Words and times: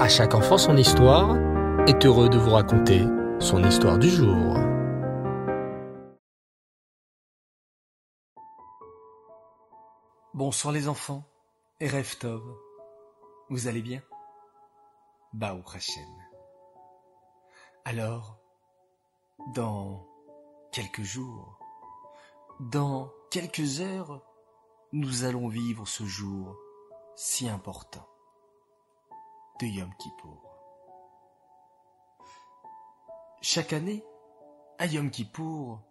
À 0.00 0.08
chaque 0.08 0.34
enfant 0.34 0.56
son 0.56 0.78
histoire 0.78 1.36
est 1.86 2.06
heureux 2.06 2.30
de 2.30 2.38
vous 2.38 2.52
raconter 2.52 3.04
son 3.38 3.62
histoire 3.62 3.98
du 3.98 4.08
jour. 4.08 4.56
Bonsoir 10.32 10.72
les 10.72 10.88
enfants 10.88 11.22
et 11.80 11.86
rêve 11.86 12.16
Vous 13.50 13.68
allez 13.68 13.82
bien? 13.82 14.00
Bao 15.34 15.60
Hashem. 15.74 16.02
Alors, 17.84 18.38
dans 19.54 20.08
quelques 20.72 21.02
jours, 21.02 21.58
dans 22.58 23.12
quelques 23.30 23.82
heures, 23.82 24.22
nous 24.94 25.24
allons 25.24 25.48
vivre 25.48 25.86
ce 25.86 26.04
jour 26.04 26.56
si 27.16 27.50
important 27.50 28.09
Chaque 33.42 33.72
année, 33.72 34.04
à 34.78 34.86
Yom 34.86 35.10
Kippour, 35.10 35.82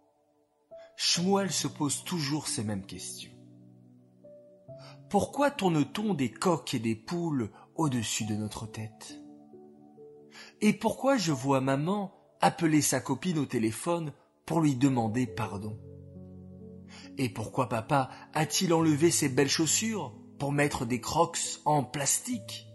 Shmuel 0.96 1.52
se 1.52 1.68
pose 1.68 2.02
toujours 2.04 2.48
ces 2.48 2.64
mêmes 2.64 2.84
questions. 2.84 3.30
Pourquoi 5.08 5.50
tourne-t-on 5.50 6.14
des 6.14 6.30
coqs 6.30 6.74
et 6.74 6.78
des 6.78 6.96
poules 6.96 7.50
au-dessus 7.76 8.24
de 8.24 8.34
notre 8.34 8.66
tête? 8.66 9.20
Et 10.60 10.72
pourquoi 10.72 11.16
je 11.16 11.32
vois 11.32 11.60
maman 11.60 12.12
appeler 12.40 12.80
sa 12.80 13.00
copine 13.00 13.38
au 13.38 13.46
téléphone 13.46 14.12
pour 14.46 14.60
lui 14.60 14.74
demander 14.74 15.26
pardon? 15.26 15.78
Et 17.18 17.28
pourquoi 17.28 17.68
papa 17.68 18.10
a-t-il 18.34 18.72
enlevé 18.72 19.10
ses 19.10 19.28
belles 19.28 19.48
chaussures 19.48 20.12
pour 20.38 20.50
mettre 20.52 20.86
des 20.86 21.00
crocs 21.00 21.60
en 21.64 21.84
plastique? 21.84 22.69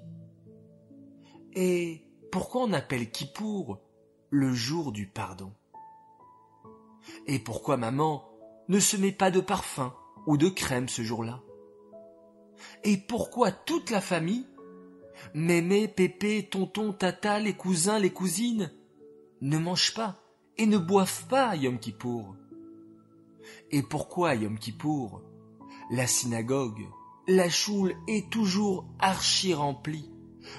Et 1.55 2.01
pourquoi 2.31 2.63
on 2.63 2.73
appelle 2.73 3.09
Kippour 3.09 3.79
le 4.29 4.53
jour 4.53 4.91
du 4.91 5.07
pardon? 5.07 5.53
Et 7.27 7.39
pourquoi 7.39 7.77
maman 7.77 8.29
ne 8.67 8.79
se 8.79 8.97
met 8.97 9.13
pas 9.13 9.31
de 9.31 9.39
parfum 9.39 9.95
ou 10.27 10.37
de 10.37 10.49
crème 10.49 10.89
ce 10.89 11.01
jour-là? 11.01 11.41
Et 12.83 12.97
pourquoi 12.97 13.51
toute 13.51 13.89
la 13.89 14.01
famille, 14.01 14.45
mémé, 15.33 15.87
pépé, 15.87 16.47
tonton, 16.49 16.91
tata, 16.91 17.39
les 17.39 17.53
cousins, 17.53 17.99
les 17.99 18.11
cousines, 18.11 18.71
ne 19.41 19.57
mangent 19.57 19.93
pas 19.93 20.19
et 20.57 20.65
ne 20.65 20.77
boivent 20.77 21.27
pas 21.27 21.55
Yom 21.55 21.79
Kippour? 21.79 22.35
Et 23.71 23.81
pourquoi 23.81 24.35
Yom 24.35 24.59
Kippour, 24.59 25.21
la 25.89 26.07
synagogue, 26.07 26.85
la 27.27 27.49
choule 27.49 27.95
est 28.07 28.29
toujours 28.29 28.85
archi 28.99 29.53
remplie, 29.53 30.11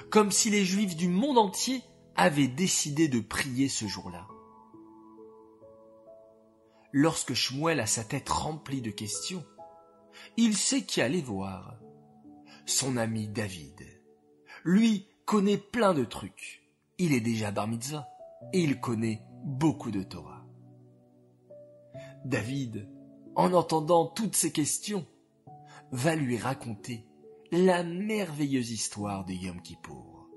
comme 0.09 0.31
si 0.31 0.49
les 0.49 0.65
juifs 0.65 0.95
du 0.95 1.07
monde 1.07 1.37
entier 1.37 1.81
avaient 2.15 2.47
décidé 2.47 3.07
de 3.07 3.19
prier 3.19 3.69
ce 3.69 3.85
jour-là. 3.85 4.27
Lorsque 6.91 7.33
Shmuel 7.33 7.79
a 7.79 7.85
sa 7.85 8.03
tête 8.03 8.29
remplie 8.29 8.81
de 8.81 8.91
questions, 8.91 9.45
il 10.35 10.55
sait 10.57 10.81
qui 10.81 11.01
aller 11.01 11.21
voir. 11.21 11.75
Son 12.65 12.97
ami 12.97 13.27
David. 13.27 13.85
Lui 14.63 15.07
connaît 15.25 15.57
plein 15.57 15.93
de 15.93 16.03
trucs. 16.03 16.63
Il 16.97 17.13
est 17.13 17.21
déjà 17.21 17.51
bar 17.51 17.67
mitzvah 17.67 18.07
et 18.53 18.61
il 18.61 18.79
connaît 18.79 19.21
beaucoup 19.43 19.91
de 19.91 20.03
Torah. 20.03 20.45
David, 22.25 22.89
en 23.35 23.53
entendant 23.53 24.07
toutes 24.07 24.35
ces 24.35 24.51
questions, 24.51 25.05
va 25.91 26.15
lui 26.15 26.37
raconter 26.37 27.06
la 27.51 27.83
merveilleuse 27.83 28.71
histoire 28.71 29.25
de 29.25 29.33
Yom 29.33 29.61
Kippour. 29.61 30.27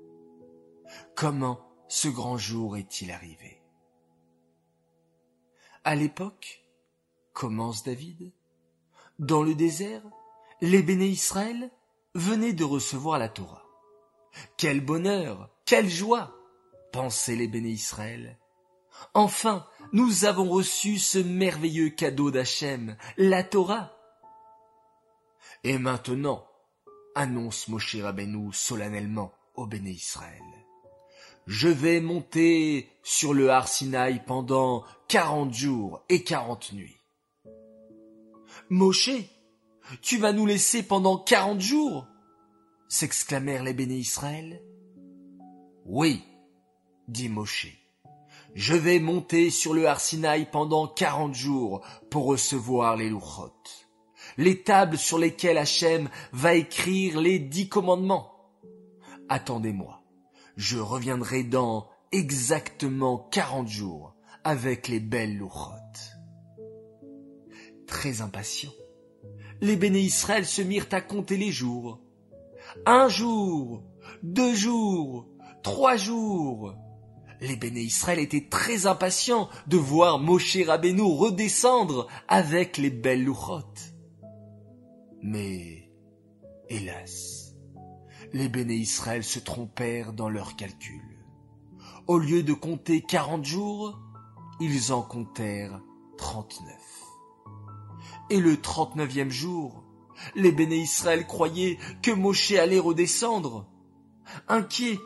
Comment 1.15 1.59
ce 1.87 2.07
grand 2.07 2.37
jour 2.37 2.77
est-il 2.77 3.11
arrivé? 3.11 3.61
À 5.83 5.95
l'époque, 5.95 6.63
commence 7.33 7.83
David, 7.83 8.31
dans 9.19 9.43
le 9.43 9.55
désert, 9.55 10.03
les 10.61 10.83
béné 10.83 11.07
Israël 11.07 11.71
venaient 12.13 12.53
de 12.53 12.63
recevoir 12.63 13.19
la 13.19 13.29
Torah. 13.29 13.65
Quel 14.57 14.83
bonheur, 14.83 15.49
quelle 15.65 15.89
joie 15.89 16.35
pensaient 16.91 17.35
les 17.35 17.47
béné 17.47 17.69
Israël. 17.69 18.37
Enfin, 19.13 19.67
nous 19.93 20.25
avons 20.25 20.49
reçu 20.49 20.97
ce 20.97 21.17
merveilleux 21.17 21.89
cadeau 21.89 22.31
d'Hachem, 22.31 22.95
la 23.17 23.43
Torah. 23.43 23.97
Et 25.63 25.77
maintenant, 25.77 26.45
annonce 27.15 27.67
Moshe 27.67 27.95
Rabbeinu 27.95 28.53
solennellement 28.53 29.31
au 29.55 29.65
béné 29.65 29.91
Israël. 29.91 30.41
Je 31.47 31.67
vais 31.67 32.01
monter 32.01 32.89
sur 33.03 33.33
le 33.33 33.49
Har 33.49 33.67
Sinaï 33.67 34.23
pendant 34.25 34.83
quarante 35.07 35.53
jours 35.53 36.03
et 36.09 36.23
quarante 36.23 36.71
nuits. 36.73 36.97
Moshe, 38.69 39.11
tu 40.01 40.17
vas 40.17 40.33
nous 40.33 40.45
laisser 40.45 40.83
pendant 40.83 41.17
quarante 41.17 41.61
jours? 41.61 42.07
s'exclamèrent 42.87 43.63
les 43.63 43.73
béné 43.73 43.95
Israël. 43.95 44.61
Oui, 45.85 46.21
dit 47.07 47.29
Moshe. 47.29 47.67
Je 48.53 48.73
vais 48.73 48.99
monter 48.99 49.49
sur 49.49 49.73
le 49.73 49.87
Har 49.87 50.01
Sinaï 50.01 50.45
pendant 50.51 50.87
quarante 50.87 51.33
jours 51.33 51.81
pour 52.09 52.25
recevoir 52.25 52.97
les 52.97 53.09
louchot, 53.09 53.53
les 54.37 54.61
tables 54.61 54.97
sur 54.97 55.17
lesquelles 55.17 55.57
Hachem 55.57 56.09
va 56.31 56.53
écrire 56.53 57.19
les 57.19 57.39
dix 57.39 57.69
commandements. 57.69 58.31
Attendez-moi, 59.29 60.01
je 60.57 60.77
reviendrai 60.77 61.43
dans 61.43 61.87
exactement 62.11 63.17
quarante 63.31 63.69
jours 63.69 64.15
avec 64.43 64.87
les 64.87 64.99
belles 64.99 65.37
louchot. 65.37 65.71
Très 67.87 68.21
impatients, 68.21 68.73
les 69.61 69.75
béné 69.75 69.99
Israël 69.99 70.45
se 70.45 70.61
mirent 70.61 70.87
à 70.91 71.01
compter 71.01 71.37
les 71.37 71.51
jours. 71.51 72.01
Un 72.85 73.09
jour, 73.09 73.83
deux 74.23 74.55
jours, 74.55 75.27
trois 75.63 75.97
jours, 75.97 76.73
les 77.41 77.55
béné 77.55 77.81
Israël 77.81 78.19
étaient 78.19 78.47
très 78.49 78.85
impatients 78.85 79.49
de 79.67 79.77
voir 79.77 80.19
Moshe 80.19 80.57
Rabbeinu 80.65 81.01
redescendre 81.01 82.07
avec 82.27 82.77
les 82.77 82.91
belles 82.91 83.23
louchotes. 83.23 83.90
Mais, 85.23 85.89
hélas, 86.69 87.55
les 88.33 88.49
béné 88.49 88.75
Israël 88.75 89.23
se 89.23 89.39
trompèrent 89.39 90.13
dans 90.13 90.29
leurs 90.29 90.55
calculs. 90.55 91.19
Au 92.07 92.17
lieu 92.17 92.43
de 92.43 92.53
compter 92.53 93.01
quarante 93.01 93.45
jours, 93.45 93.99
ils 94.59 94.91
en 94.91 95.01
comptèrent 95.01 95.81
trente-neuf. 96.17 97.05
Et 98.29 98.39
le 98.39 98.59
trente-neuvième 98.59 99.29
jour, 99.29 99.83
les 100.35 100.51
béné 100.51 100.77
Israël 100.77 101.27
croyaient 101.27 101.77
que 102.01 102.11
Moshe 102.11 102.53
allait 102.53 102.79
redescendre. 102.79 103.67
Inquiets, 104.47 104.99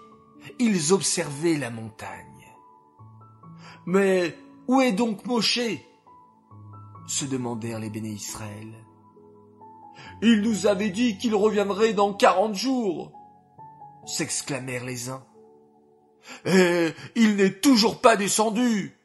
ils 0.60 0.94
observaient 0.94 1.58
la 1.58 1.72
montagne. 1.72 2.54
Mais 3.86 4.38
où 4.68 4.82
est 4.82 4.94
donc 4.94 5.26
Moshe? 5.26 5.60
se 7.08 7.26
demandèrent 7.26 7.80
les 7.80 7.90
béné 7.90 8.10
Israël. 8.10 8.85
Il 10.22 10.42
nous 10.42 10.68
avait 10.68 10.90
dit 10.90 11.18
qu'il 11.18 11.36
reviendrait 11.36 11.94
dans 11.94 12.14
quarante 12.14 12.56
jours, 12.56 13.12
s'exclamèrent 14.06 14.86
les 14.86 15.10
uns. 15.10 15.26
Et 16.46 16.94
il 17.16 17.36
n'est 17.36 17.60
toujours 17.60 18.02
pas 18.02 18.16
descendu, 18.16 18.98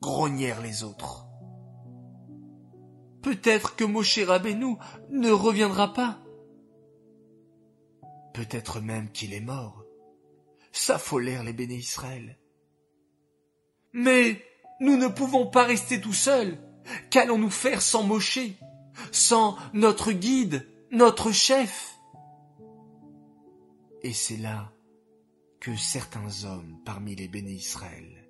grognèrent 0.00 0.60
les 0.60 0.82
autres. 0.82 1.26
Peut-être 3.22 3.76
que 3.76 3.84
Moshe 3.84 4.18
Rabbeinu 4.20 4.76
ne 5.10 5.30
reviendra 5.30 5.92
pas. 5.92 6.18
Peut-être 8.32 8.80
même 8.80 9.10
qu'il 9.10 9.34
est 9.34 9.40
mort, 9.40 9.84
s'affolèrent 10.72 11.44
les 11.44 11.52
béné 11.52 11.74
Israël. 11.74 12.38
Mais 13.92 14.42
nous 14.80 14.96
ne 14.96 15.08
pouvons 15.08 15.46
pas 15.46 15.64
rester 15.64 16.00
tout 16.00 16.12
seuls. 16.12 16.58
Qu'allons-nous 17.10 17.50
faire 17.50 17.82
sans 17.82 18.04
Moshe, 18.04 18.38
sans 19.12 19.56
notre 19.72 20.12
guide, 20.12 20.66
notre 20.90 21.32
chef 21.32 21.98
Et 24.02 24.12
c'est 24.12 24.36
là 24.36 24.72
que 25.60 25.76
certains 25.76 26.44
hommes 26.44 26.78
parmi 26.84 27.16
les 27.16 27.28
béné 27.28 27.52
Israël 27.52 28.28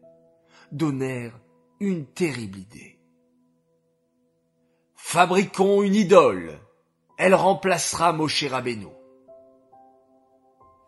donnèrent 0.72 1.38
une 1.80 2.06
terrible 2.06 2.58
idée. 2.58 2.98
Fabriquons 4.94 5.82
une 5.82 5.94
idole. 5.94 6.58
Elle 7.16 7.34
remplacera 7.34 8.12
Moshe 8.12 8.44
Rabbeinu. 8.44 8.88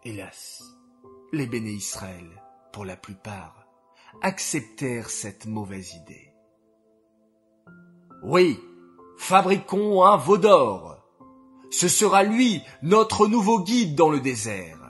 Hélas, 0.04 0.62
les 1.32 1.46
béné 1.46 1.70
Israël, 1.70 2.28
pour 2.72 2.84
la 2.84 2.96
plupart, 2.96 3.66
acceptèrent 4.22 5.10
cette 5.10 5.46
mauvaise 5.46 5.94
idée. 5.94 6.34
Oui, 8.22 8.60
fabriquons 9.20 10.02
un 10.02 10.16
veau 10.16 10.38
d'or. 10.38 10.96
Ce 11.70 11.88
sera 11.88 12.22
lui 12.22 12.62
notre 12.82 13.26
nouveau 13.26 13.62
guide 13.62 13.94
dans 13.94 14.08
le 14.08 14.18
désert. 14.18 14.80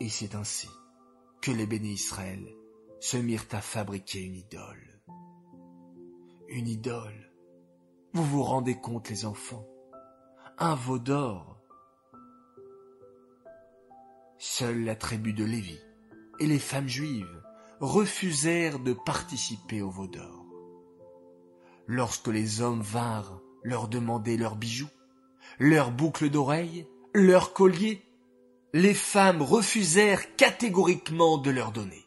Et 0.00 0.08
c'est 0.08 0.34
ainsi 0.34 0.68
que 1.40 1.52
les 1.52 1.64
bénis 1.64 1.92
Israël 1.92 2.44
se 2.98 3.16
mirent 3.16 3.46
à 3.52 3.60
fabriquer 3.60 4.20
une 4.20 4.34
idole. 4.34 5.00
Une 6.48 6.66
idole. 6.66 7.32
Vous 8.14 8.24
vous 8.24 8.42
rendez 8.42 8.78
compte, 8.78 9.08
les 9.08 9.24
enfants? 9.24 9.66
Un 10.58 10.74
veau 10.74 10.98
d'or. 10.98 11.56
Seule 14.38 14.82
la 14.84 14.96
tribu 14.96 15.32
de 15.32 15.44
Lévi 15.44 15.78
et 16.40 16.46
les 16.46 16.58
femmes 16.58 16.88
juives 16.88 17.42
refusèrent 17.78 18.80
de 18.80 18.92
participer 18.92 19.82
au 19.82 19.90
veau 19.90 20.08
d'or. 20.08 20.39
Lorsque 21.92 22.28
les 22.28 22.60
hommes 22.60 22.82
vinrent 22.82 23.42
leur 23.64 23.88
demander 23.88 24.36
leurs 24.36 24.54
bijoux, 24.54 24.88
leurs 25.58 25.90
boucles 25.90 26.30
d'oreilles, 26.30 26.86
leurs 27.14 27.52
colliers, 27.52 28.00
les 28.72 28.94
femmes 28.94 29.42
refusèrent 29.42 30.36
catégoriquement 30.36 31.36
de 31.38 31.50
leur 31.50 31.72
donner. 31.72 32.06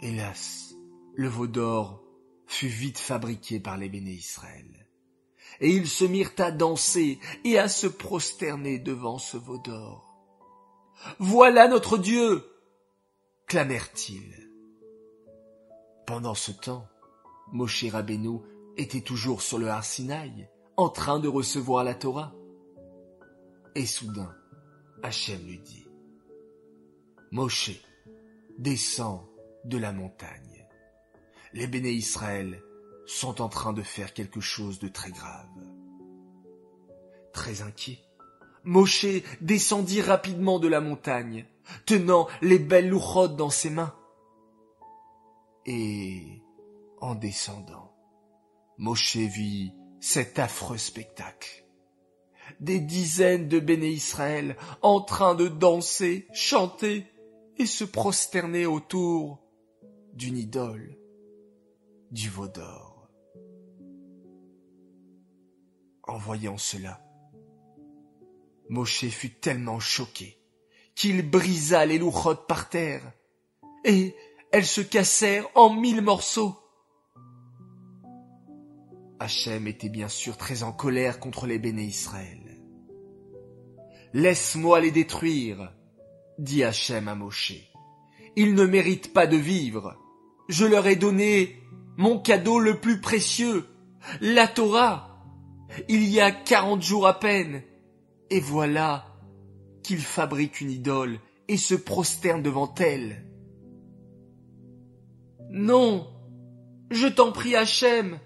Hélas, 0.00 0.74
le 1.16 1.28
veau 1.28 1.48
d'or 1.48 2.02
fut 2.46 2.68
vite 2.68 2.96
fabriqué 2.96 3.60
par 3.60 3.76
les 3.76 3.90
béné 3.90 4.12
Israël. 4.12 4.88
Et 5.60 5.68
ils 5.68 5.86
se 5.86 6.06
mirent 6.06 6.32
à 6.38 6.50
danser 6.50 7.18
et 7.44 7.58
à 7.58 7.68
se 7.68 7.88
prosterner 7.88 8.78
devant 8.78 9.18
ce 9.18 9.36
veau 9.36 9.58
d'or. 9.58 10.16
Voilà 11.18 11.68
notre 11.68 11.98
Dieu! 11.98 12.42
clamèrent-ils. 13.48 14.48
Pendant 16.06 16.34
ce 16.34 16.52
temps, 16.52 16.88
Moshe 17.52 17.84
Rabbeinu 17.90 18.38
était 18.76 19.00
toujours 19.00 19.42
sur 19.42 19.58
le 19.58 19.68
Harsinaï, 19.68 20.48
en 20.76 20.88
train 20.88 21.18
de 21.18 21.28
recevoir 21.28 21.84
la 21.84 21.94
Torah. 21.94 22.32
Et 23.74 23.86
soudain, 23.86 24.34
Hachem 25.02 25.44
lui 25.46 25.58
dit, 25.58 25.86
Moshe, 27.32 27.72
descends 28.58 29.28
de 29.64 29.78
la 29.78 29.92
montagne. 29.92 30.66
Les 31.52 31.66
béné 31.66 31.90
Israël 31.90 32.62
sont 33.06 33.40
en 33.40 33.48
train 33.48 33.72
de 33.72 33.82
faire 33.82 34.14
quelque 34.14 34.40
chose 34.40 34.78
de 34.78 34.88
très 34.88 35.10
grave. 35.10 35.48
Très 37.32 37.62
inquiet, 37.62 37.98
Moshe 38.64 39.06
descendit 39.40 40.02
rapidement 40.02 40.58
de 40.58 40.68
la 40.68 40.80
montagne, 40.80 41.46
tenant 41.86 42.28
les 42.42 42.58
belles 42.58 42.88
louchotes 42.88 43.36
dans 43.36 43.50
ses 43.50 43.70
mains. 43.70 43.94
Et, 45.66 46.42
en 47.00 47.14
descendant, 47.14 47.92
Moshe 48.78 49.16
vit 49.16 49.72
cet 50.00 50.38
affreux 50.38 50.78
spectacle. 50.78 51.66
Des 52.58 52.80
dizaines 52.80 53.48
de 53.48 53.60
béné 53.60 53.88
Israël 53.88 54.56
en 54.82 55.00
train 55.00 55.34
de 55.34 55.48
danser, 55.48 56.26
chanter 56.32 57.06
et 57.58 57.66
se 57.66 57.84
prosterner 57.84 58.66
autour 58.66 59.38
d'une 60.14 60.36
idole, 60.36 60.96
du 62.10 62.28
veau 62.28 62.48
d'or. 62.48 63.08
En 66.02 66.18
voyant 66.18 66.58
cela, 66.58 67.00
Moshe 68.68 69.08
fut 69.08 69.30
tellement 69.30 69.80
choqué 69.80 70.40
qu'il 70.94 71.28
brisa 71.28 71.86
les 71.86 71.98
louchotes 71.98 72.46
par 72.46 72.68
terre, 72.68 73.12
et 73.84 74.14
elles 74.52 74.66
se 74.66 74.80
cassèrent 74.80 75.48
en 75.54 75.70
mille 75.72 76.02
morceaux. 76.02 76.59
Hachem 79.20 79.66
était 79.66 79.90
bien 79.90 80.08
sûr 80.08 80.38
très 80.38 80.62
en 80.62 80.72
colère 80.72 81.20
contre 81.20 81.46
les 81.46 81.58
béné 81.58 81.84
Israël. 81.84 82.58
Laisse-moi 84.14 84.80
les 84.80 84.90
détruire, 84.90 85.74
dit 86.38 86.64
Hachem 86.64 87.06
à 87.06 87.14
Moshe. 87.14 87.52
Ils 88.34 88.54
ne 88.54 88.64
méritent 88.64 89.12
pas 89.12 89.26
de 89.26 89.36
vivre. 89.36 89.94
Je 90.48 90.64
leur 90.64 90.86
ai 90.86 90.96
donné 90.96 91.62
mon 91.98 92.18
cadeau 92.18 92.58
le 92.58 92.80
plus 92.80 93.02
précieux, 93.02 93.66
la 94.22 94.48
Torah. 94.48 95.22
Il 95.90 96.08
y 96.08 96.18
a 96.18 96.32
quarante 96.32 96.82
jours 96.82 97.06
à 97.06 97.20
peine, 97.20 97.62
et 98.30 98.40
voilà 98.40 99.04
qu'il 99.82 100.00
fabrique 100.00 100.62
une 100.62 100.70
idole 100.70 101.20
et 101.46 101.58
se 101.58 101.74
prosterne 101.74 102.42
devant 102.42 102.74
elle. 102.76 103.26
Non, 105.50 106.08
je 106.90 107.06
t'en 107.06 107.32
prie 107.32 107.54
Hachem, 107.54 108.18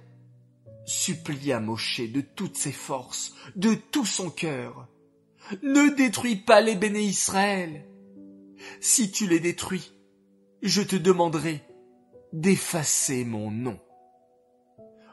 supplia 0.86 1.60
Moshe 1.60 2.00
de 2.00 2.20
toutes 2.20 2.56
ses 2.56 2.72
forces, 2.72 3.34
de 3.56 3.75
tout 3.75 4.06
son 4.06 4.31
cœur. 4.31 4.88
Ne 5.62 5.94
détruis 5.94 6.36
pas 6.36 6.60
les 6.60 6.75
béné 6.75 7.00
Israël. 7.00 7.86
Si 8.81 9.10
tu 9.10 9.26
les 9.26 9.40
détruis, 9.40 9.92
je 10.62 10.82
te 10.82 10.96
demanderai 10.96 11.62
d'effacer 12.32 13.25
mon 13.25 13.50
nom. 13.50 13.78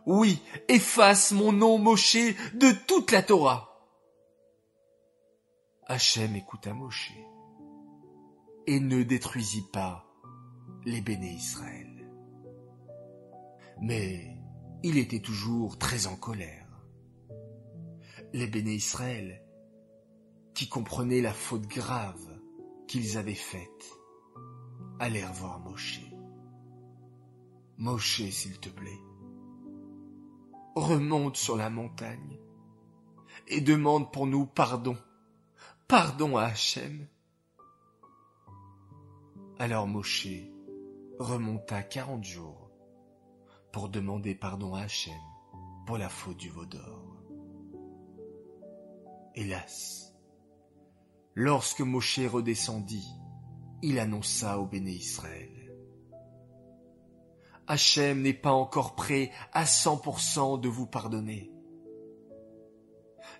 Oui, 0.06 0.41
efface 0.68 1.31
mon 1.31 1.51
nom, 1.51 1.77
Moshe, 1.77 2.15
de 2.53 2.71
toute 2.88 3.12
la 3.12 3.21
Torah. 3.21 3.68
Hachem 5.85 6.35
écouta 6.35 6.73
Moshe 6.73 7.12
et 8.68 8.79
ne 8.79 9.03
détruisit 9.03 9.69
pas 9.71 10.06
les 10.85 11.01
béné 11.01 11.31
Israël. 11.33 12.09
Mais 13.81 14.41
il 14.83 14.98
était 14.98 15.19
toujours 15.19 15.78
très 15.78 16.07
en 16.07 16.16
colère. 16.16 16.68
Les 18.33 18.48
béné 18.48 18.74
Israël, 18.74 19.44
qui 20.54 20.68
comprenaient 20.69 21.22
la 21.22 21.33
faute 21.33 21.68
grave 21.68 22.39
qu'ils 22.88 23.18
avaient 23.18 23.33
faite, 23.33 24.00
allèrent 25.00 25.33
voir 25.33 25.60
Moshe. 25.60 26.01
Moshe, 27.78 28.30
s'il 28.30 28.60
te 28.60 28.69
plaît, 28.69 29.01
remonte 30.75 31.38
sur 31.38 31.57
la 31.57 31.69
montagne 31.69 32.39
et 33.48 33.62
demande 33.62 34.12
pour 34.12 34.28
nous 34.28 34.45
pardon 34.45 34.95
pardon 35.92 36.38
à 36.38 36.44
Hachem. 36.44 37.06
Alors 39.60 39.88
Moshe 39.88 40.28
remonta 41.19 41.83
quarante 41.83 42.24
jours 42.24 42.61
pour 43.71 43.89
demander 43.89 44.35
pardon 44.35 44.73
à 44.75 44.81
Hachem 44.81 45.13
pour 45.85 45.97
la 45.97 46.09
faute 46.09 46.38
du 46.38 46.50
veau 46.50 46.65
d'or. 46.65 47.23
Hélas, 49.35 50.13
lorsque 51.35 51.81
Moshe 51.81 52.19
redescendit, 52.19 53.07
il 53.81 53.99
annonça 53.99 54.59
au 54.59 54.66
béné 54.66 54.92
Israël. 54.92 55.49
Hachem 57.68 58.21
n'est 58.21 58.33
pas 58.33 58.51
encore 58.51 58.95
prêt 58.95 59.31
à 59.54 59.66
cent 59.66 59.97
pour 59.97 60.19
cent 60.19 60.57
de 60.57 60.68
vous 60.68 60.87
pardonner. 60.87 61.51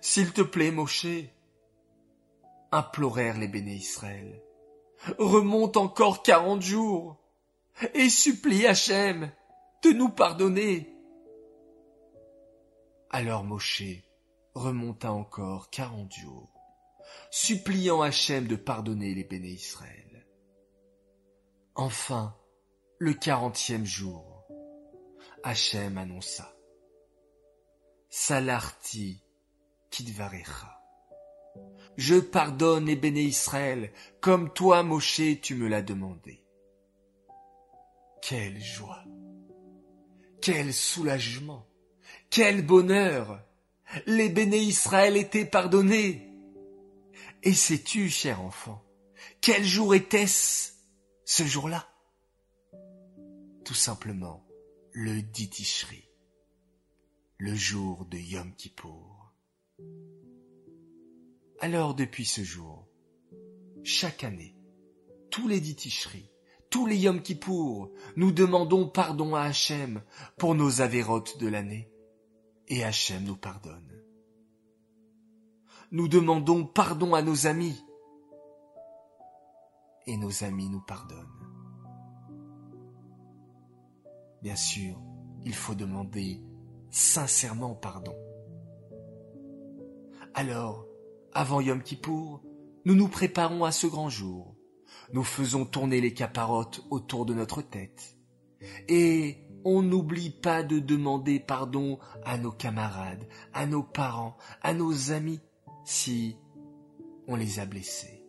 S'il 0.00 0.32
te 0.32 0.40
plaît, 0.40 0.70
Moshe, 0.70 1.06
implorèrent 2.72 3.38
les 3.38 3.48
béné 3.48 3.74
Israël. 3.74 4.42
Remonte 5.18 5.76
encore 5.76 6.22
quarante 6.22 6.62
jours 6.62 7.18
et 7.94 8.08
supplie 8.08 8.66
Hachem 8.66 9.30
de 9.82 9.90
nous 9.90 10.08
pardonner. 10.08 10.94
Alors 13.10 13.44
Moshe 13.44 14.02
remonta 14.54 15.12
encore 15.12 15.70
quarante 15.70 16.12
jours, 16.12 16.52
suppliant 17.30 18.02
Hachem 18.02 18.46
de 18.46 18.56
pardonner 18.56 19.14
les 19.14 19.24
béné 19.24 19.48
Israël. 19.48 20.26
Enfin, 21.74 22.36
le 22.98 23.14
quarantième 23.14 23.84
jour, 23.84 24.46
Hachem 25.42 25.98
annonça 25.98 26.54
Salarti 28.08 29.22
Kidvarecha 29.90 30.82
je 31.96 32.14
pardonne 32.16 32.86
les 32.86 32.96
béné 32.96 33.22
Israël, 33.22 33.92
comme 34.20 34.52
toi, 34.52 34.82
Moshe, 34.82 35.40
tu 35.42 35.54
me 35.54 35.68
l'as 35.68 35.82
demandé. 35.82 36.42
Quelle 38.22 38.60
joie! 38.60 39.04
Quel 40.42 40.74
soulagement! 40.74 41.64
Quel 42.28 42.66
bonheur! 42.66 43.40
Les 44.06 44.28
béné 44.28 44.58
Israël 44.58 45.16
étaient 45.16 45.44
pardonnés! 45.44 46.28
Et 47.44 47.54
sais-tu, 47.54 48.10
cher 48.10 48.40
enfant, 48.40 48.84
quel 49.40 49.62
jour 49.62 49.94
était-ce, 49.94 50.72
ce 51.24 51.44
jour-là? 51.44 51.88
Tout 53.64 53.74
simplement, 53.74 54.44
le 54.90 55.22
Ditishri, 55.22 56.08
le 57.38 57.54
jour 57.54 58.04
de 58.06 58.18
Yom 58.18 58.52
Kippour. 58.56 59.32
Alors 61.60 61.94
depuis 61.94 62.24
ce 62.24 62.42
jour, 62.42 62.88
chaque 63.84 64.24
année, 64.24 64.56
tous 65.30 65.46
les 65.46 65.60
diticheries, 65.60 66.31
tous 66.72 66.86
les 66.86 66.96
Yom 66.96 67.20
Kippour, 67.20 67.90
nous 68.16 68.32
demandons 68.32 68.88
pardon 68.88 69.34
à 69.34 69.42
Hachem 69.42 70.02
pour 70.38 70.54
nos 70.54 70.80
avérotes 70.80 71.38
de 71.38 71.46
l'année, 71.46 71.88
et 72.66 72.82
Hachem 72.82 73.22
nous 73.24 73.36
pardonne. 73.36 74.02
Nous 75.92 76.08
demandons 76.08 76.64
pardon 76.64 77.14
à 77.14 77.22
nos 77.22 77.46
amis. 77.46 77.84
et 80.06 80.16
nos 80.16 80.42
amis 80.42 80.68
nous 80.68 80.80
pardonnent. 80.80 81.28
Bien 84.42 84.56
sûr, 84.56 85.00
il 85.44 85.54
faut 85.54 85.76
demander 85.76 86.42
sincèrement 86.90 87.76
pardon. 87.76 88.16
Alors, 90.34 90.86
avant 91.32 91.60
Yom 91.60 91.82
Kippour, 91.82 92.42
nous 92.84 92.96
nous 92.96 93.06
préparons 93.06 93.62
à 93.62 93.70
ce 93.70 93.86
grand 93.86 94.08
jour. 94.08 94.56
Nous 95.12 95.24
faisons 95.24 95.64
tourner 95.64 96.00
les 96.00 96.14
caparottes 96.14 96.84
autour 96.90 97.26
de 97.26 97.34
notre 97.34 97.62
tête. 97.62 98.16
Et 98.88 99.46
on 99.64 99.82
n'oublie 99.82 100.30
pas 100.30 100.62
de 100.62 100.78
demander 100.78 101.40
pardon 101.40 101.98
à 102.24 102.38
nos 102.38 102.52
camarades, 102.52 103.26
à 103.52 103.66
nos 103.66 103.82
parents, 103.82 104.36
à 104.62 104.74
nos 104.74 105.12
amis, 105.12 105.40
si 105.84 106.36
on 107.26 107.36
les 107.36 107.58
a 107.60 107.66
blessés. 107.66 108.26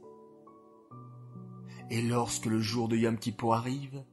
Et 1.89 2.01
lorsque 2.01 2.45
le 2.45 2.59
jour 2.59 2.87
de 2.87 2.97
Yom 2.97 3.17
Kippour 3.17 3.55
arrive, 3.55 4.03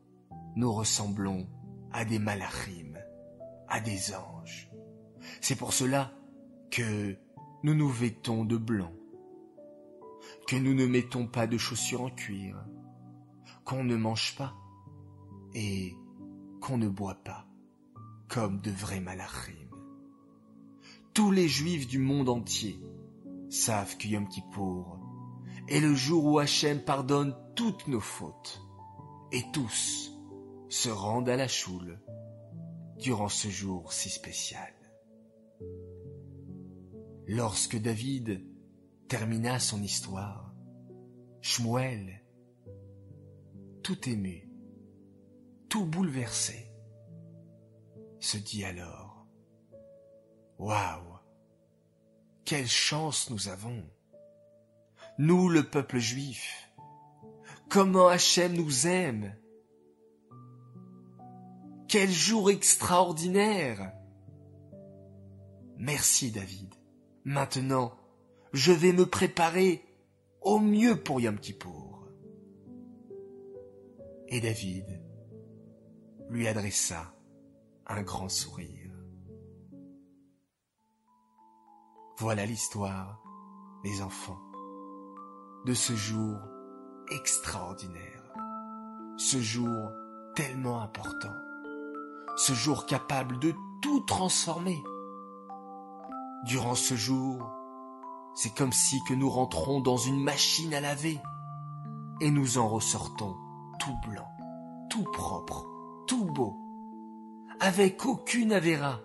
nous 0.56 0.72
ressemblons 0.72 1.48
à 1.92 2.04
des 2.04 2.18
malachim, 2.18 2.98
à 3.68 3.80
des 3.80 4.14
anges. 4.14 4.70
C'est 5.40 5.56
pour 5.56 5.72
cela 5.72 6.12
que 6.70 7.16
nous 7.62 7.74
nous 7.74 7.88
vêtons 7.88 8.44
de 8.44 8.56
blanc, 8.56 8.92
que 10.46 10.56
nous 10.56 10.74
ne 10.74 10.86
mettons 10.86 11.26
pas 11.26 11.46
de 11.46 11.58
chaussures 11.58 12.02
en 12.02 12.10
cuir, 12.10 12.56
qu'on 13.64 13.84
ne 13.84 13.96
mange 13.96 14.36
pas 14.36 14.54
et 15.54 15.94
qu'on 16.60 16.78
ne 16.78 16.88
boit 16.88 17.22
pas, 17.24 17.46
comme 18.28 18.60
de 18.60 18.70
vrais 18.70 19.00
malachim. 19.00 19.68
Tous 21.14 21.30
les 21.30 21.48
juifs 21.48 21.86
du 21.86 21.98
monde 21.98 22.28
entier 22.28 22.80
savent 23.48 23.96
que 23.96 24.06
Yom 24.06 24.28
Kippour 24.28 24.98
est 25.68 25.80
le 25.80 25.94
jour 25.94 26.24
où 26.24 26.38
Hachem 26.38 26.84
pardonne 26.84 27.36
toutes 27.56 27.88
nos 27.88 28.00
fautes, 28.00 28.62
et 29.32 29.44
tous 29.52 30.12
se 30.68 30.88
rendent 30.88 31.28
à 31.28 31.36
la 31.36 31.48
choule 31.48 32.00
durant 32.98 33.28
ce 33.28 33.48
jour 33.48 33.92
si 33.92 34.10
spécial. 34.10 34.72
Lorsque 37.26 37.80
David 37.80 38.44
termina 39.10 39.58
son 39.58 39.82
histoire, 39.82 40.54
Shmuel, 41.40 42.22
tout 43.82 44.08
ému, 44.08 44.48
tout 45.68 45.84
bouleversé, 45.84 46.70
se 48.20 48.38
dit 48.38 48.64
alors, 48.64 49.26
Waouh, 50.58 51.18
quelle 52.44 52.68
chance 52.68 53.30
nous 53.30 53.48
avons, 53.48 53.82
nous 55.18 55.48
le 55.48 55.64
peuple 55.64 55.98
juif, 55.98 56.70
comment 57.68 58.06
Hachem 58.06 58.52
nous 58.52 58.86
aime, 58.86 59.36
quel 61.88 62.10
jour 62.10 62.48
extraordinaire 62.48 63.92
Merci 65.78 66.30
David. 66.30 66.72
Maintenant, 67.24 67.99
je 68.52 68.72
vais 68.72 68.92
me 68.92 69.06
préparer 69.06 69.84
au 70.40 70.58
mieux 70.58 70.96
pour 71.02 71.20
Yom 71.20 71.38
Kippour. 71.38 72.08
Et 74.28 74.40
David 74.40 75.02
lui 76.28 76.46
adressa 76.46 77.14
un 77.86 78.02
grand 78.02 78.28
sourire. 78.28 78.90
Voilà 82.18 82.46
l'histoire, 82.46 83.22
les 83.82 84.02
enfants, 84.02 84.40
de 85.66 85.74
ce 85.74 85.94
jour 85.94 86.36
extraordinaire, 87.10 88.32
ce 89.16 89.38
jour 89.38 89.90
tellement 90.36 90.82
important, 90.82 91.34
ce 92.36 92.52
jour 92.52 92.86
capable 92.86 93.38
de 93.38 93.52
tout 93.82 94.00
transformer. 94.00 94.80
Durant 96.44 96.74
ce 96.74 96.94
jour, 96.94 97.50
c'est 98.34 98.54
comme 98.54 98.72
si 98.72 99.00
que 99.04 99.14
nous 99.14 99.30
rentrons 99.30 99.80
dans 99.80 99.96
une 99.96 100.22
machine 100.22 100.72
à 100.74 100.80
laver 100.80 101.18
et 102.20 102.30
nous 102.30 102.58
en 102.58 102.68
ressortons 102.68 103.36
tout 103.78 103.96
blanc, 104.08 104.28
tout 104.88 105.04
propre, 105.04 105.66
tout 106.06 106.24
beau, 106.24 106.56
avec 107.60 108.04
aucune 108.06 108.52
avéra 108.52 109.00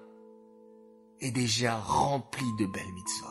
et 1.21 1.31
déjà 1.31 1.77
rempli 1.77 2.45
de 2.59 2.65
belles 2.65 2.93
mitzvot. 2.93 3.27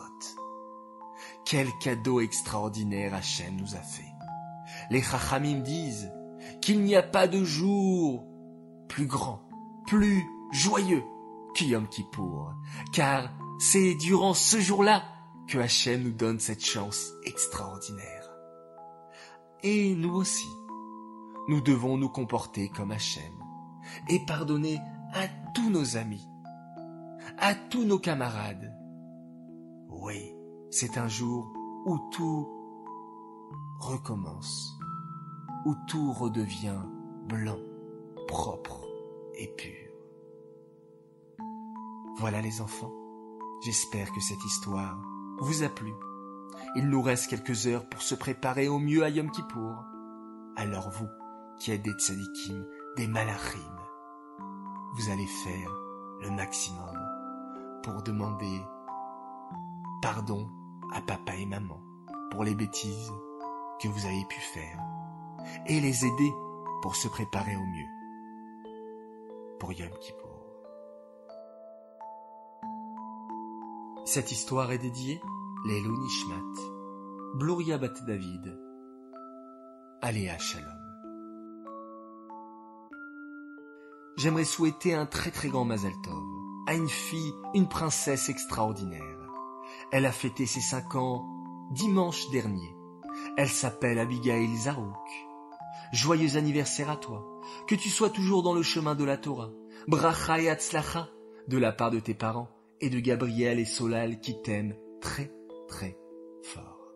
Quel 1.45 1.67
cadeau 1.79 2.19
extraordinaire 2.19 3.13
Hachem 3.13 3.55
nous 3.55 3.75
a 3.75 3.81
fait. 3.81 4.11
Les 4.89 5.01
Chachamim 5.01 5.59
disent 5.59 6.11
qu'il 6.61 6.81
n'y 6.81 6.95
a 6.95 7.03
pas 7.03 7.27
de 7.27 7.43
jour 7.43 8.25
plus 8.89 9.05
grand, 9.05 9.47
plus 9.85 10.25
joyeux 10.51 11.03
que 11.55 11.63
Yom 11.63 11.87
Kippour, 11.87 12.53
car 12.91 13.29
c'est 13.59 13.95
durant 13.95 14.33
ce 14.33 14.59
jour-là 14.59 15.03
que 15.47 15.57
Hachem 15.59 16.03
nous 16.03 16.11
donne 16.11 16.39
cette 16.39 16.63
chance 16.63 17.11
extraordinaire. 17.23 18.29
Et 19.63 19.95
nous 19.95 20.13
aussi, 20.13 20.49
nous 21.47 21.61
devons 21.61 21.97
nous 21.97 22.09
comporter 22.09 22.69
comme 22.69 22.91
Hachem 22.91 23.33
et 24.09 24.19
pardonner 24.25 24.79
à 25.13 25.27
tous 25.53 25.69
nos 25.69 25.97
amis, 25.97 26.27
à 27.37 27.55
tous 27.55 27.83
nos 27.83 27.99
camarades. 27.99 28.73
Oui, 29.89 30.33
c'est 30.71 30.97
un 30.97 31.07
jour 31.07 31.51
où 31.85 31.99
tout 32.11 32.47
recommence, 33.79 34.77
où 35.65 35.75
tout 35.87 36.11
redevient 36.11 36.81
blanc, 37.27 37.59
propre 38.27 38.87
et 39.37 39.47
pur. 39.55 39.85
Voilà 42.17 42.41
les 42.41 42.61
enfants, 42.61 42.93
j'espère 43.63 44.11
que 44.11 44.21
cette 44.21 44.43
histoire 44.45 44.97
vous 45.39 45.63
a 45.63 45.69
plu. 45.69 45.93
Il 46.75 46.89
nous 46.89 47.01
reste 47.01 47.29
quelques 47.29 47.67
heures 47.67 47.87
pour 47.87 48.01
se 48.01 48.15
préparer 48.15 48.67
au 48.67 48.79
mieux 48.79 49.03
à 49.03 49.09
Yom 49.09 49.29
Kippour. 49.31 49.83
Alors 50.55 50.89
vous, 50.89 51.07
qui 51.59 51.71
êtes 51.71 51.81
des 51.81 51.93
tzadikim, 51.93 52.65
des 52.97 53.07
malachim, 53.07 53.59
vous 54.95 55.09
allez 55.09 55.27
faire 55.27 55.69
le 56.21 56.31
maximum 56.31 56.97
pour 57.83 58.01
demander 58.03 58.61
pardon 60.01 60.49
à 60.93 61.01
papa 61.01 61.35
et 61.35 61.45
maman 61.45 61.81
pour 62.31 62.43
les 62.43 62.55
bêtises 62.55 63.11
que 63.81 63.87
vous 63.87 64.05
avez 64.05 64.25
pu 64.29 64.39
faire 64.39 64.79
et 65.67 65.81
les 65.81 66.05
aider 66.05 66.31
pour 66.81 66.95
se 66.95 67.07
préparer 67.07 67.55
au 67.55 67.65
mieux 67.65 67.89
pour 69.59 69.73
Yom 69.73 69.89
Kippour. 69.99 70.24
Cette 74.07 74.31
histoire 74.31 74.71
est 74.71 74.77
dédiée 74.77 75.19
Lélo 75.65 75.91
Nishmat, 75.97 76.61
Bluria 77.33 77.79
Bat 77.79 78.05
David, 78.05 78.55
Aléa 79.99 80.37
Shalom. 80.37 80.69
J'aimerais 84.15 84.43
souhaiter 84.43 84.93
un 84.93 85.07
très 85.07 85.31
très 85.31 85.49
grand 85.49 85.65
Mazal 85.65 85.91
Tov 86.03 86.23
à 86.67 86.75
une 86.75 86.87
fille, 86.87 87.33
une 87.55 87.67
princesse 87.67 88.29
extraordinaire. 88.29 89.01
Elle 89.91 90.05
a 90.05 90.11
fêté 90.11 90.45
ses 90.45 90.61
cinq 90.61 90.93
ans 90.93 91.25
dimanche 91.71 92.29
dernier. 92.29 92.75
Elle 93.37 93.49
s'appelle 93.49 93.97
Abigail 93.97 94.55
Zarouk. 94.55 95.09
Joyeux 95.93 96.37
anniversaire 96.37 96.91
à 96.91 96.97
toi. 96.97 97.41
Que 97.67 97.73
tu 97.73 97.89
sois 97.89 98.11
toujours 98.11 98.43
dans 98.43 98.53
le 98.53 98.61
chemin 98.61 98.93
de 98.93 99.03
la 99.03 99.17
Torah. 99.17 99.49
Bracha 99.87 100.39
et 100.39 100.49
Atzlacha 100.49 101.09
de 101.47 101.57
la 101.57 101.71
part 101.71 101.89
de 101.89 101.99
tes 101.99 102.13
parents 102.13 102.49
et 102.81 102.89
de 102.89 102.99
Gabriel 102.99 103.59
et 103.59 103.65
Solal 103.65 104.19
qui 104.19 104.41
t'aiment 104.41 104.75
très 105.01 105.31
très 105.67 105.97
fort. 106.43 106.91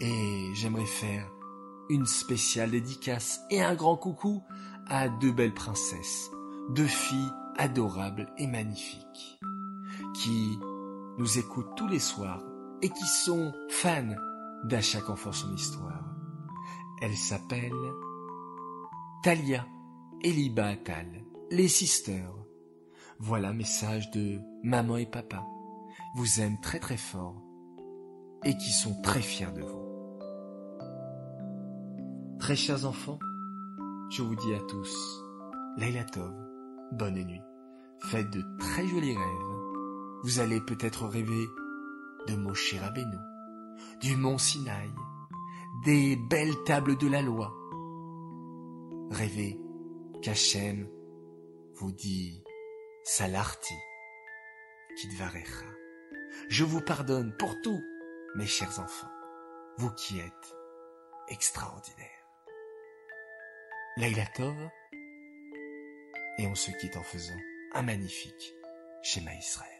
Et 0.00 0.54
j'aimerais 0.54 0.86
faire 0.86 1.30
une 1.88 2.06
spéciale 2.06 2.70
dédicace 2.70 3.40
et 3.50 3.62
un 3.62 3.74
grand 3.74 3.96
coucou 3.96 4.42
à 4.86 5.08
deux 5.08 5.32
belles 5.32 5.54
princesses, 5.54 6.30
deux 6.70 6.86
filles 6.86 7.32
adorables 7.56 8.32
et 8.38 8.46
magnifiques, 8.46 9.38
qui 10.14 10.58
nous 11.18 11.38
écoutent 11.38 11.74
tous 11.76 11.88
les 11.88 11.98
soirs 11.98 12.42
et 12.82 12.88
qui 12.88 13.06
sont 13.06 13.52
fans 13.68 14.14
d'À 14.64 14.80
chaque 14.80 15.08
enfant 15.08 15.32
son 15.32 15.54
histoire. 15.54 16.04
Elles 17.00 17.16
s'appellent 17.16 17.72
Talia 19.22 19.66
et 20.22 20.32
Liba 20.32 20.66
Atal, 20.66 21.24
les 21.50 21.68
sisters. 21.68 22.34
Voilà 23.22 23.52
message 23.52 24.10
de 24.12 24.40
maman 24.62 24.96
et 24.96 25.04
papa. 25.04 25.44
Vous 26.14 26.40
aiment 26.40 26.58
très 26.62 26.78
très 26.78 26.96
fort 26.96 27.36
et 28.46 28.56
qui 28.56 28.72
sont 28.72 28.98
très 29.02 29.20
fiers 29.20 29.52
de 29.52 29.60
vous. 29.60 29.90
Très 32.38 32.56
chers 32.56 32.86
enfants, 32.86 33.18
je 34.10 34.22
vous 34.22 34.34
dis 34.36 34.54
à 34.54 34.60
tous, 34.60 35.22
Laila 35.76 36.04
Tov, 36.04 36.32
bonne 36.92 37.22
nuit. 37.22 37.42
Faites 37.98 38.30
de 38.30 38.42
très 38.58 38.86
jolis 38.88 39.14
rêves. 39.14 40.22
Vous 40.22 40.40
allez 40.40 40.62
peut-être 40.62 41.06
rêver 41.06 41.44
de 42.26 42.36
Moshe 42.36 42.74
Rabbeinu, 42.74 43.18
du 44.00 44.16
mont 44.16 44.38
Sinaï, 44.38 44.90
des 45.84 46.16
belles 46.16 46.56
tables 46.64 46.96
de 46.96 47.06
la 47.06 47.20
loi. 47.20 47.54
Rêvez 49.10 49.60
qu'Hachem 50.22 50.88
vous 51.74 51.92
dit 51.92 52.42
Salarti, 53.02 53.74
Kidvarecha. 54.96 55.64
Je 56.50 56.64
vous 56.64 56.82
pardonne 56.82 57.34
pour 57.38 57.60
tout, 57.62 57.82
mes 58.34 58.46
chers 58.46 58.78
enfants, 58.78 59.10
vous 59.78 59.90
qui 59.92 60.20
êtes 60.20 60.54
extraordinaires. 61.28 62.06
Laila 63.96 64.26
Tov, 64.26 64.54
et 66.38 66.46
on 66.46 66.54
se 66.54 66.70
quitte 66.72 66.96
en 66.96 67.02
faisant 67.02 67.38
un 67.72 67.82
magnifique 67.82 68.54
schéma 69.02 69.34
Israël. 69.34 69.79